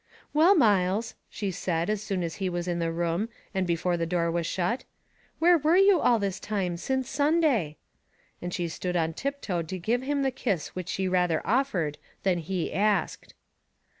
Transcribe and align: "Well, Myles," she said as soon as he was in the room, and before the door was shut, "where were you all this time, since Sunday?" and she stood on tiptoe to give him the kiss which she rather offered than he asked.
"Well, 0.33 0.55
Myles," 0.55 1.13
she 1.29 1.51
said 1.51 1.87
as 1.87 2.01
soon 2.01 2.23
as 2.23 2.37
he 2.41 2.49
was 2.49 2.67
in 2.67 2.79
the 2.79 2.91
room, 2.91 3.29
and 3.53 3.67
before 3.67 3.97
the 3.97 4.07
door 4.07 4.31
was 4.31 4.47
shut, 4.47 4.83
"where 5.37 5.59
were 5.59 5.77
you 5.77 5.99
all 5.99 6.17
this 6.17 6.39
time, 6.39 6.75
since 6.77 7.07
Sunday?" 7.07 7.77
and 8.41 8.51
she 8.51 8.67
stood 8.67 8.95
on 8.95 9.13
tiptoe 9.13 9.61
to 9.61 9.77
give 9.77 10.01
him 10.01 10.23
the 10.23 10.31
kiss 10.31 10.69
which 10.69 10.89
she 10.89 11.07
rather 11.07 11.45
offered 11.45 11.99
than 12.23 12.39
he 12.39 12.73
asked. 12.73 13.35